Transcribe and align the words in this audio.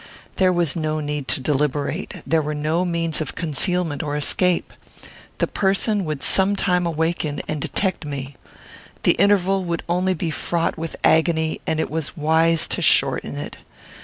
There 0.37 0.51
was 0.51 0.75
no 0.75 0.99
need 0.99 1.27
to 1.27 1.39
deliberate. 1.41 2.23
There 2.25 2.41
were 2.41 2.55
no 2.55 2.83
means 2.83 3.21
of 3.21 3.35
concealment 3.35 4.01
or 4.01 4.15
escape. 4.17 4.73
The 5.37 5.45
person 5.45 6.05
would 6.05 6.23
some 6.23 6.55
time 6.55 6.87
awaken 6.87 7.39
and 7.47 7.61
detect 7.61 8.03
me. 8.03 8.35
The 9.03 9.11
interval 9.11 9.63
would 9.65 9.83
only 9.87 10.15
be 10.15 10.31
fraught 10.31 10.75
with 10.75 10.95
agony, 11.03 11.61
and 11.67 11.79
it 11.79 11.91
was 11.91 12.17
wise 12.17 12.67
to 12.69 12.81
shorten 12.81 13.37
it. 13.37 13.57